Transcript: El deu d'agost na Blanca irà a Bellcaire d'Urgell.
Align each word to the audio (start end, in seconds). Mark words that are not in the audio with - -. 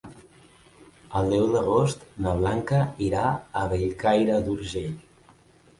El 1.19 1.29
deu 1.33 1.45
d'agost 1.57 2.07
na 2.27 2.33
Blanca 2.41 2.81
irà 3.11 3.29
a 3.63 3.69
Bellcaire 3.77 4.41
d'Urgell. 4.49 4.99